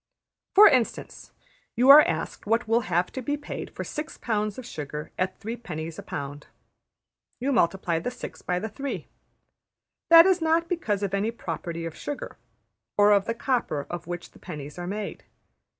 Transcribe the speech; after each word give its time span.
For 0.55 0.67
instance, 0.67 1.31
you 1.75 1.89
are 1.91 2.01
asked 2.01 2.47
what 2.47 2.67
will 2.67 2.79
have 2.89 3.11
to 3.11 3.21
be 3.21 3.37
paid 3.37 3.69
for 3.69 3.83
six 3.83 4.17
pounds 4.17 4.57
of 4.57 4.65
sugar 4.65 5.11
at 5.15 5.39
3d.\ 5.39 5.95
a 5.95 6.01
pound. 6.01 6.47
You 7.39 7.51
multiply 7.51 7.99
the 7.99 8.09
six 8.09 8.41
by 8.41 8.57
the 8.57 8.67
three. 8.67 9.09
That 10.09 10.25
is 10.25 10.41
not 10.41 10.67
because 10.67 11.03
of 11.03 11.13
any 11.13 11.29
property 11.29 11.85
of 11.85 11.95
sugar, 11.95 12.37
or 12.97 13.11
of 13.11 13.25
the 13.25 13.35
copper 13.35 13.85
of 13.91 14.07
which 14.07 14.31
the 14.31 14.39
pennies 14.39 14.79
are 14.79 14.87
made. 14.87 15.23